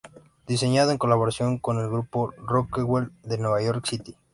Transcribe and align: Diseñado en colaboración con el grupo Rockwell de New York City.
Diseñado 0.47 0.89
en 0.89 0.97
colaboración 0.97 1.59
con 1.59 1.77
el 1.77 1.87
grupo 1.87 2.33
Rockwell 2.39 3.11
de 3.21 3.37
New 3.37 3.55
York 3.59 3.85
City. 3.85 4.15